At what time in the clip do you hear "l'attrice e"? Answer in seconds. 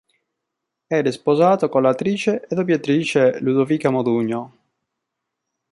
1.83-2.55